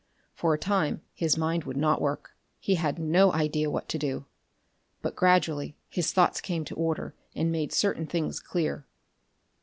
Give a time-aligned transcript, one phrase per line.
[0.33, 4.25] For a time his mind would not work; he had no idea what to do.
[5.03, 8.87] But gradually his thoughts came to order and made certain things clear.